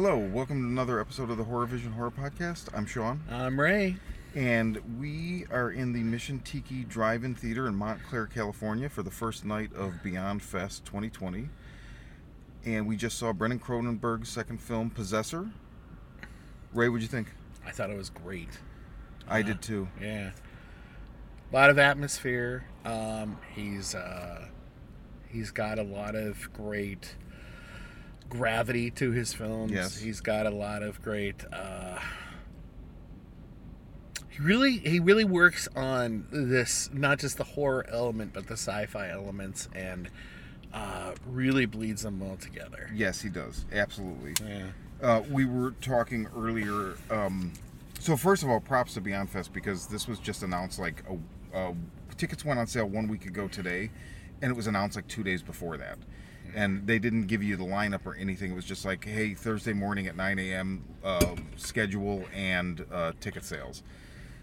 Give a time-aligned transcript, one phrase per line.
[0.00, 2.68] Hello, welcome to another episode of the Horror Vision Horror Podcast.
[2.72, 3.96] I'm Shawn, I'm Ray.
[4.32, 9.44] and we are in the Mission Tiki Drive-In Theater in Montclair, California, for the first
[9.44, 11.48] night of Beyond Fest 2020.
[12.64, 15.50] And we just saw Brandon Cronenberg's second film, Possessor.
[16.72, 17.32] Ray, what'd you think?
[17.66, 18.60] I thought it was great.
[19.26, 19.88] I did too.
[20.00, 20.30] Yeah.
[21.50, 22.64] A lot of atmosphere.
[22.84, 24.46] Um, he's uh,
[25.28, 27.16] he's got a lot of great
[28.28, 29.72] gravity to his films.
[29.72, 29.98] Yes.
[29.98, 31.98] He's got a lot of great uh,
[34.28, 39.10] he really he really works on this not just the horror element but the sci-fi
[39.10, 40.08] elements and
[40.72, 42.90] uh, really bleeds them all together.
[42.94, 43.64] Yes, he does.
[43.72, 44.34] Absolutely.
[44.46, 44.66] Yeah.
[45.00, 46.96] Uh, we were talking earlier.
[47.10, 47.52] Um,
[47.98, 51.56] so first of all, props to Beyond Fest because this was just announced like a,
[51.56, 51.72] uh,
[52.16, 53.90] tickets went on sale one week ago today,
[54.42, 55.98] and it was announced like two days before that.
[56.54, 58.52] And they didn't give you the lineup or anything.
[58.52, 60.84] It was just like, hey, Thursday morning at 9 a.m.
[61.04, 63.82] Uh, schedule and uh, ticket sales.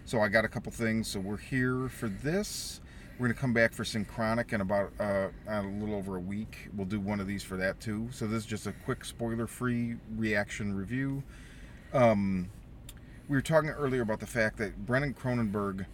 [0.04, 1.08] So I got a couple things.
[1.08, 2.80] So we're here for this.
[3.18, 6.68] We're gonna come back for Synchronic in about uh, a little over a week.
[6.76, 8.08] We'll do one of these for that too.
[8.12, 11.22] So this is just a quick spoiler-free reaction review.
[11.94, 12.50] Um,
[13.26, 15.86] we were talking earlier about the fact that Brandon Cronenberg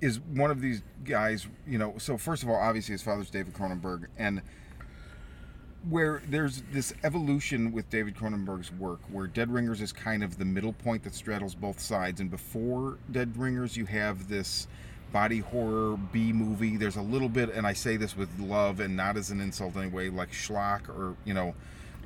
[0.00, 1.46] is one of these guys.
[1.66, 4.42] You know, so first of all, obviously his father's David Cronenberg, and
[5.88, 10.44] where there's this evolution with David Cronenberg's work, where Dead Ringers is kind of the
[10.44, 14.68] middle point that straddles both sides, and before Dead Ringers, you have this
[15.12, 16.76] body horror B movie.
[16.76, 19.76] There's a little bit, and I say this with love and not as an insult
[19.76, 21.54] anyway, like schlock or you know,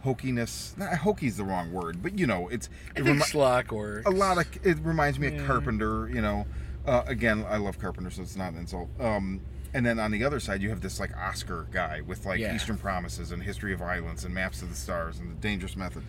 [0.05, 0.77] hokiness.
[0.79, 4.03] Not hoky's the wrong word, but you know, it's I it think remi- schlock or
[4.07, 5.41] a lot of it reminds me Yeah.
[5.41, 6.09] of Carpenter.
[6.09, 6.47] You know,
[6.87, 8.89] uh, again, I love Carpenter, so it's not an insult.
[9.01, 9.41] Um,
[9.75, 12.55] and then on the other side, you have this like Oscar guy with like Yeah.
[12.55, 16.05] Eastern Promises and History of Violence and Maps of the Stars and The Dangerous Method.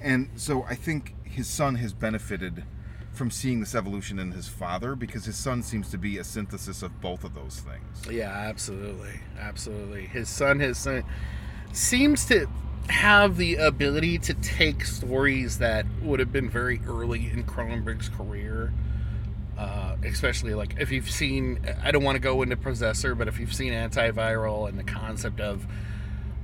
[0.00, 2.64] And so I think his son has benefited
[3.12, 6.82] from seeing this evolution in his father because his son seems to be a synthesis
[6.82, 8.08] of both of those things.
[8.10, 10.06] Yeah, absolutely, absolutely.
[10.06, 11.02] His son, his son,
[11.72, 12.46] seems to
[12.88, 18.72] have the ability to take stories that would have been very early in Cronenberg's career.
[19.58, 23.38] Uh, especially like if you've seen, I don't want to go into Possessor, but if
[23.38, 25.66] you've seen Antiviral and the concept of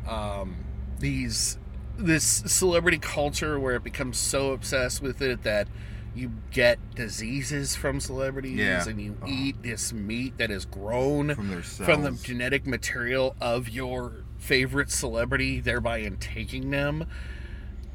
[0.08, 0.56] um,
[0.98, 1.58] these
[1.98, 5.66] this celebrity culture where it becomes so obsessed with it that
[6.14, 8.86] you get diseases from celebrities Yeah.
[8.86, 9.26] and you Oh.
[9.26, 14.90] eat this meat that is grown From their from the genetic material of your favorite
[14.90, 17.06] celebrity, thereby in taking them.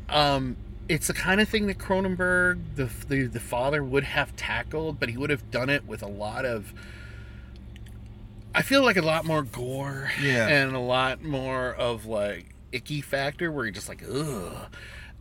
[0.09, 0.57] Um,
[0.89, 5.09] it's the kind of thing that Cronenberg, the, the the father, would have tackled, but
[5.09, 6.73] he would have done it with a lot of.
[8.53, 10.47] I feel like a lot more gore, Yeah.
[10.47, 14.67] and a lot more of like icky factor, where you're just like ugh.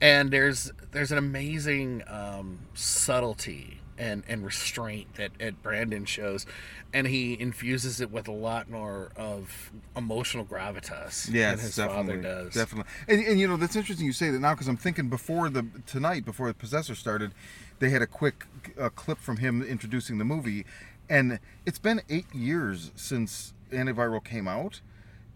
[0.01, 6.47] And there's there's an amazing um, subtlety and and restraint that, that Brandon shows,
[6.93, 12.07] and he infuses it with a lot more of emotional gravitas Yes, than his definitely,
[12.15, 12.55] father does.
[12.55, 12.91] definitely.
[13.07, 15.67] And, and you know that's interesting you say that now because I'm thinking before the
[15.87, 17.33] tonight before the Possessor started,
[17.79, 18.47] they had a quick
[18.81, 20.65] uh, clip from him introducing the movie,
[21.09, 24.81] and it's been eight years since Antiviral came out,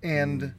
[0.02, 0.52] and Mm.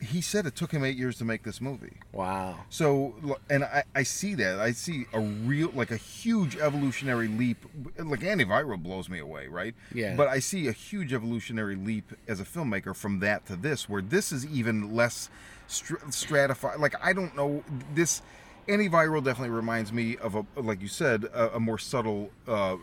[0.00, 1.98] He said it took him eight years to make this movie.
[2.12, 2.56] Wow.
[2.70, 3.14] So,
[3.50, 4.58] and I, I see that.
[4.58, 7.64] I see a real, like a huge evolutionary leap.
[7.98, 9.74] Like antiviral blows me away, right?
[9.94, 10.16] Yeah.
[10.16, 14.02] But I see a huge evolutionary leap as a filmmaker from that to this, where
[14.02, 15.28] this is even less
[15.66, 16.80] str- stratified.
[16.80, 17.62] Like I don't know
[17.94, 18.22] this.
[18.68, 22.76] Antiviral definitely reminds me of a, like you said, a, a more subtle uh,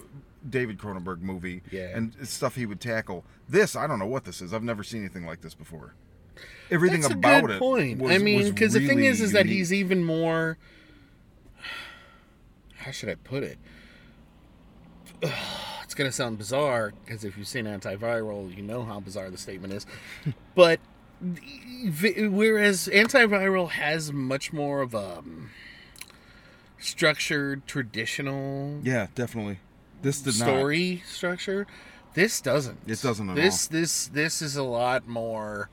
[0.48, 1.62] David Cronenberg movie.
[1.72, 1.96] Yeah.
[1.96, 3.24] And stuff he would tackle.
[3.48, 4.54] This, I don't know what this is.
[4.54, 5.94] I've never seen anything like this before.
[6.70, 7.60] Everything That's about a good it.
[7.60, 8.00] point.
[8.00, 9.58] was- I mean, because the thing really is, is that unique.
[9.58, 10.58] he's even more.
[12.78, 13.58] How should I put it?
[15.84, 19.74] It's gonna sound bizarre because if you've seen antiviral, you know how bizarre the statement
[19.74, 19.86] is.
[20.56, 20.80] but
[21.20, 25.50] whereas antiviral has much more of a um,
[26.78, 29.60] structured, traditional Yeah, definitely.
[30.02, 31.66] This did story structure,
[32.14, 32.80] this doesn't.
[32.86, 35.70] It doesn't this this this is a lot more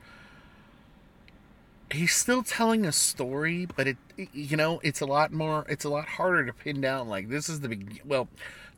[1.95, 3.97] he's still telling a story but it
[4.33, 7.49] you know it's a lot more it's a lot harder to pin down like this
[7.49, 8.27] is the beg- well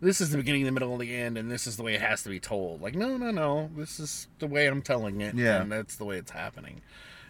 [0.02, 2.02] this is the beginning the middle and the end and this is the way it
[2.02, 2.82] has to be told.
[2.82, 5.62] Like no no no this is the way i'm telling it Yeah.
[5.62, 6.82] and that's the way it's happening.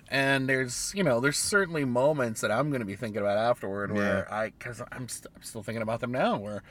[0.10, 3.92] And there's you know there's certainly moments that i'm going to be thinking about afterward
[3.92, 6.64] where i because I'm, st- I'm still thinking about them now where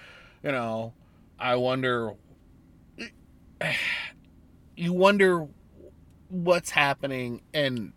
[0.42, 0.92] you know
[1.38, 2.12] i wonder
[4.76, 5.46] you wonder
[6.28, 7.92] what's happening and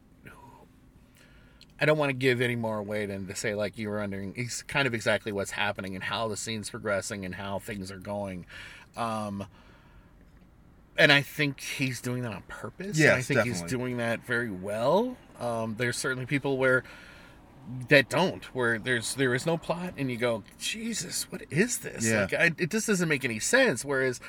[1.81, 4.33] I don't want to give any more away than to say like you were wondering
[4.35, 7.99] it's kind of exactly what's happening and how the scene's progressing and how things are
[7.99, 8.45] going.
[8.97, 9.45] Um,
[10.97, 12.97] and I think he's doing that on purpose.
[13.11, 15.15] and I think he's doing that very well.
[15.39, 16.83] Um, there's certainly people where
[17.87, 22.05] that don't, where there's there is no plot, and you go, Jesus, what is this?
[22.05, 22.21] Yeah.
[22.21, 23.85] Like, I, it just doesn't make any sense.
[23.85, 24.19] Whereas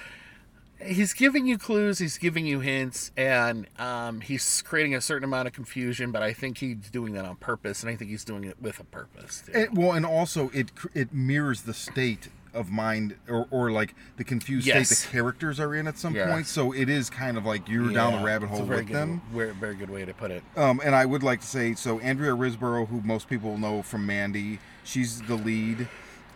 [0.85, 5.47] he's giving you clues, he's giving you hints, and um, he's creating a certain amount
[5.49, 6.11] of confusion.
[6.13, 8.81] But I think he's doing that on purpose, and I think he's doing it with
[8.81, 9.43] a purpose.
[9.47, 9.53] too.
[9.55, 14.25] And, well, and also it it mirrors the state of mind or, or like the
[14.25, 14.89] confused Yes.
[14.89, 16.33] state the characters are in at some Yeah.
[16.33, 16.49] point.
[16.49, 19.23] So it is kind of like you're down the Yeah, rabbit hole with good, them.
[19.33, 20.43] Very, very good way to put it.
[20.57, 24.05] Um, and I would like to say, so Andrea Riseborough, who most people know from
[24.05, 25.87] Mandy, she's the lead,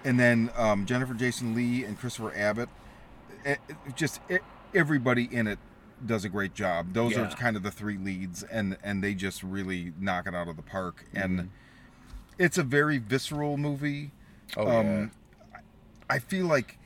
[0.04, 2.68] and then um, Jennifer Jason Leigh and Christopher Abbott.
[3.94, 4.20] Just
[4.74, 5.58] everybody in it
[6.04, 6.92] does a great job.
[6.92, 10.48] Those are kind of the three leads, and and they just really knock it out
[10.48, 11.04] of the park.
[11.14, 11.38] Mm-hmm.
[11.38, 11.50] And
[12.38, 14.10] it's a very visceral movie.
[14.56, 15.10] Oh um,
[16.08, 16.78] I feel like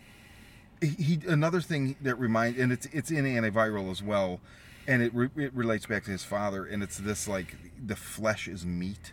[0.81, 4.41] he, he another thing that remind and it's it's in antiviral as well,
[4.87, 8.49] and it re, it relates back to his father, and it's this like the flesh
[8.49, 9.13] is meat.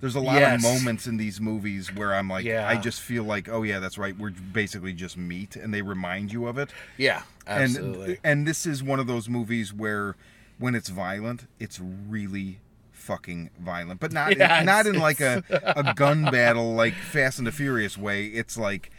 [0.00, 0.56] There's a lot Yes.
[0.56, 2.68] of moments in these movies where I'm like, Yeah.
[2.68, 4.16] I just feel like, oh yeah, that's right.
[4.16, 6.70] We're basically just meat, and they remind you of it.
[6.96, 8.18] yeah, And absolutely.
[8.22, 10.14] and this is one of those movies where,
[10.58, 12.60] when it's violent, it's really
[12.92, 17.52] fucking violent, but not not in like a, a gun battle like Fast and the
[17.52, 18.26] Furious way.
[18.26, 18.90] It's like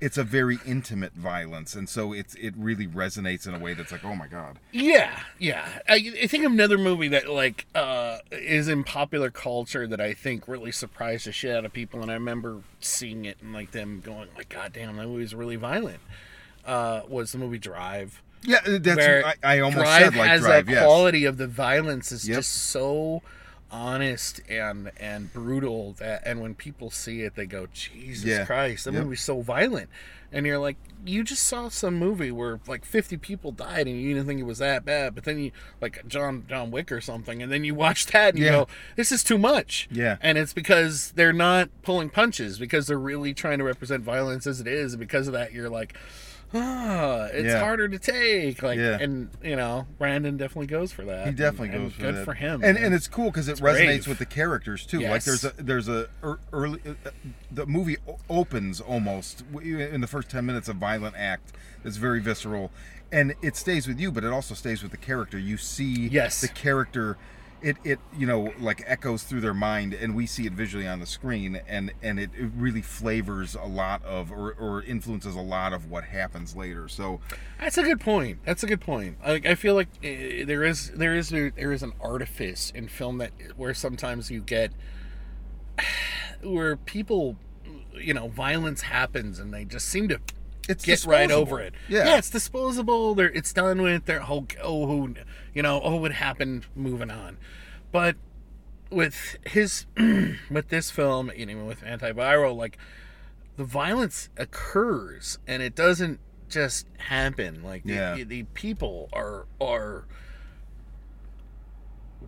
[0.00, 3.90] it's a very intimate violence, and so it's it really resonates in a way that's
[3.92, 4.58] like, oh my god.
[4.72, 5.66] Yeah, yeah.
[5.88, 10.46] I, I think another movie that like uh, is in popular culture that I think
[10.48, 14.00] really surprised the shit out of people, and I remember seeing it and like them
[14.04, 16.00] going like, "God damn, that movie's really violent."
[16.64, 18.22] Uh, was the movie Drive?
[18.42, 20.66] Yeah, that's where I, I almost Drive said like has Drive.
[20.66, 20.84] that Yes.
[20.84, 22.36] quality of the violence is Yep.
[22.38, 23.22] just so
[23.70, 28.44] honest and and brutal that and when people see it they go jesus Yeah.
[28.44, 29.02] christ that Yep.
[29.04, 29.90] movie's so violent
[30.32, 34.14] and you're like you just saw some movie where like 50 people died and you
[34.14, 37.42] didn't think it was that bad but then you like john john wick or something
[37.42, 40.16] and then you watch that and you go this is too much Yeah.
[40.20, 44.60] and it's because they're not pulling punches because they're really trying to represent violence as
[44.60, 45.94] it is and because of that you're like
[46.54, 47.58] ah it's Yeah.
[47.60, 48.98] harder to take like Yeah.
[49.00, 52.14] and you know brandon definitely goes for that He definitely and- and goes for good
[52.16, 52.24] that.
[52.24, 54.08] for him and and it's cool because it resonates brave.
[54.08, 55.00] with the characters too.
[55.00, 57.10] Like there's a there's a ear- early uh,
[57.50, 61.52] the movie o- opens almost w- in the first ten minutes a violent act
[61.82, 62.70] that's very visceral,
[63.12, 65.38] and it stays with you, but it also stays with the character.
[65.38, 66.40] You see Yes.
[66.40, 67.16] the character.
[67.62, 71.00] It, it you know like echoes through their mind and we see it visually on
[71.00, 75.40] the screen and and it, it really flavors a lot of or, or influences a
[75.40, 77.20] lot of what happens later so
[77.58, 78.38] That's a good point.
[78.44, 79.16] That's a good point.
[79.24, 83.18] I, I feel like uh, there is there is there is an artifice in film
[83.18, 84.72] that where sometimes you get
[86.42, 87.36] where people,
[87.94, 90.20] you know, violence happens and they just seem to
[90.68, 91.74] it's get right over it.
[91.88, 93.14] yeah yeah, it's disposable.
[93.14, 94.04] They're, it's done with.
[94.06, 95.08] They're oh, oh
[95.54, 96.66] you know oh it happened.
[96.74, 97.38] Moving on,
[97.92, 98.16] but
[98.90, 102.78] with his with this film, you know, with antiviral, like
[103.56, 107.62] the violence occurs and it doesn't just happen.
[107.62, 108.14] Like the, Yeah.
[108.16, 110.04] the, the people are are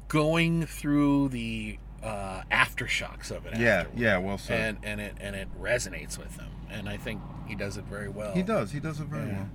[0.09, 3.59] going through the uh, aftershocks of it.
[3.59, 3.99] yeah afterward.
[4.01, 7.55] yeah well said And and it and it resonates with them, and I think he
[7.55, 8.33] does it very well.
[8.35, 8.71] He does.
[8.73, 9.33] He does it very Yeah.
[9.39, 9.49] well.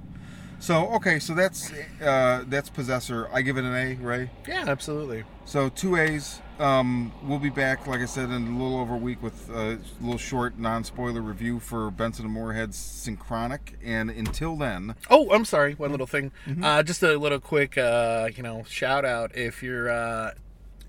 [0.59, 3.27] So okay, so that's uh, that's Possessor.
[3.33, 4.29] I give it an A, Ray.
[4.47, 5.25] Yeah, absolutely.
[5.45, 6.39] So two A's.
[6.59, 9.79] Um, we'll be back, like I said, in a little over a week with a
[9.99, 13.73] little short non-spoiler review for Benson and Moorhead's Synchronic.
[13.83, 15.73] And until then, Oh, I'm sorry.
[15.73, 16.31] One little thing.
[16.47, 16.63] Mm-hmm.
[16.63, 20.31] Uh, just a little quick, uh, you know, shout out if you're uh,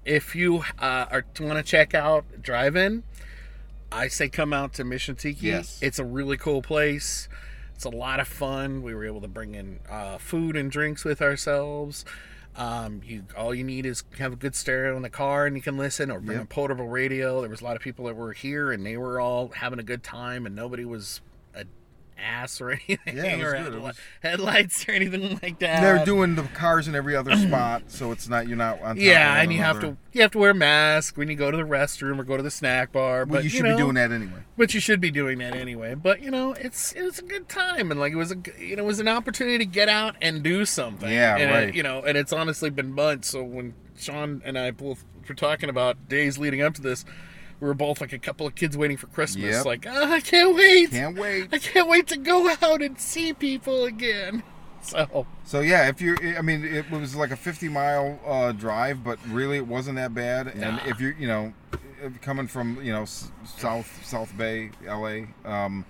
[0.04, 3.02] if you uh, are want to check out Drive-In.
[3.92, 5.46] I say come out to Mission Tiki.
[5.46, 5.78] Yes.
[5.80, 7.28] It's a really cool place.
[7.76, 8.82] It's a lot of fun.
[8.82, 12.04] We were able to bring in uh, food and drinks with ourselves.
[12.56, 15.62] Um, you all you need is have a good stereo in the car and you
[15.62, 16.44] can listen, or bring Yep.
[16.44, 17.40] a portable radio.
[17.40, 19.82] There was a lot of people that were here and they were all having a
[19.84, 21.20] good time, and nobody was
[21.54, 21.64] a
[22.18, 23.72] ass or anything, Yeah, or good.
[23.74, 25.80] Headli- was- headlights or anything like that.
[25.80, 28.96] they're doing the cars in every other spot, so it's not you're not on.
[28.96, 31.50] Top yeah, and you have to you have to wear a mask when you go
[31.50, 33.24] to the restroom or go to the snack bar.
[33.24, 34.40] Well, But you should know, be doing that anyway.
[34.56, 35.94] But you should be doing that anyway.
[35.94, 38.76] But you know, it's it was a good time, and like it was a you
[38.76, 41.10] know it was an opportunity to get out and do something.
[41.10, 41.68] Yeah, and right.
[41.70, 43.28] It, you know, and it's honestly been months.
[43.30, 47.04] So when Shawn and I both were talking about days leading up to this,
[47.60, 49.56] we were both like a couple of kids waiting for Christmas.
[49.56, 49.64] Yep.
[49.64, 50.90] Like, oh, I can't wait.
[50.90, 51.48] Can't wait.
[51.52, 54.42] I can't wait to go out and see people again.
[54.84, 59.02] So So yeah, if you're, I mean, it was like a 50 mile uh, drive,
[59.02, 60.48] but really it wasn't that bad.
[60.48, 61.54] And if you're, you know,
[62.20, 65.28] coming from you know South South Bay, L.A.
[65.44, 65.84] Um,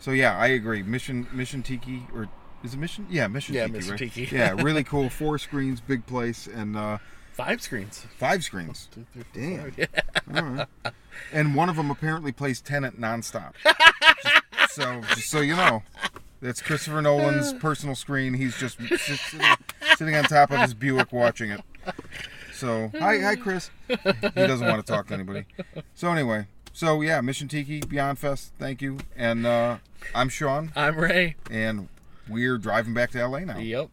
[0.00, 0.82] so yeah, I agree.
[0.82, 2.28] Mission Mission Tiki or
[2.62, 3.06] is it Mission?
[3.10, 3.76] Yeah, Mission Yeah, Tiki.
[3.76, 3.98] Mission right?
[3.98, 4.28] Tiki.
[4.36, 5.08] yeah, really cool.
[5.10, 6.98] Four screens, big place, and uh,
[7.34, 8.06] Five screens.
[8.18, 8.88] five screens.
[8.94, 9.72] Two, three, four, Damn.
[9.76, 9.86] Yeah.
[10.40, 10.66] All right.
[11.32, 13.54] And one of them apparently plays Tenet nonstop.
[13.62, 15.82] Just- so, just so you know,
[16.40, 18.34] that's Christopher Nolan's personal screen.
[18.34, 19.46] He's just, just sitting,
[19.96, 21.60] sitting on top of his Buick watching it.
[22.52, 23.70] So, hi, hi, Chris.
[23.88, 23.96] He
[24.34, 25.44] doesn't want to talk to anybody.
[25.94, 28.52] So anyway, so yeah, Mission Tiki Beyond Fest.
[28.60, 28.98] Thank you.
[29.16, 29.78] And uh,
[30.14, 31.34] I'm Shawn, I'm Ray.
[31.50, 31.88] and
[32.28, 33.58] we're driving back to LA now.
[33.58, 33.90] Yep.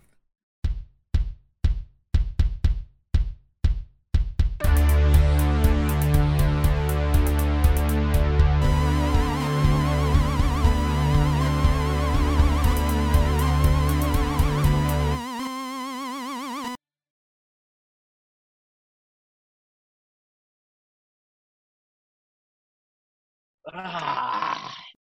[23.73, 24.30] Ah.